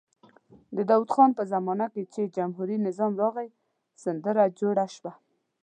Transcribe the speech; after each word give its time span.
د 0.75 0.77
داود 0.89 1.09
خان 1.15 1.31
په 1.37 1.43
زمانه 1.53 1.87
کې 1.93 2.03
چې 2.13 2.31
جمهوري 2.35 2.77
نظام 2.87 3.11
راغی 3.21 3.47
سندره 4.03 4.45
جوړه 4.59 4.85
شوه. 4.95 5.11